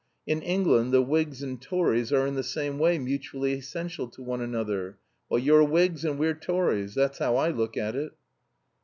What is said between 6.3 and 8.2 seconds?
Tories. That's how I look at it."